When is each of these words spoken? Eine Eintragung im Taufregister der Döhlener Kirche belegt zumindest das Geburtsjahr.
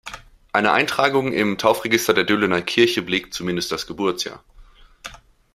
Eine 0.51 0.71
Eintragung 0.71 1.31
im 1.31 1.59
Taufregister 1.59 2.15
der 2.15 2.23
Döhlener 2.23 2.63
Kirche 2.63 3.03
belegt 3.03 3.35
zumindest 3.35 3.71
das 3.71 3.85
Geburtsjahr. 3.85 4.43